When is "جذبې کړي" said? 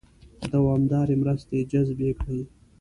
1.71-2.41